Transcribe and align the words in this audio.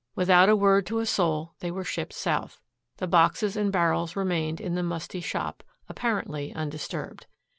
Without 0.15 0.49
a 0.49 0.55
word 0.55 0.87
to 0.87 0.97
a 0.97 1.05
soul 1.05 1.53
they 1.59 1.69
were 1.69 1.83
shipped 1.83 2.13
south. 2.13 2.59
The 2.97 3.05
boxes 3.05 3.55
and 3.55 3.71
barrels 3.71 4.15
remained 4.15 4.59
in 4.59 4.73
the 4.73 4.81
musty 4.81 5.21
shop, 5.21 5.61
apparently 5.87 6.51
undisturbed. 6.55 7.27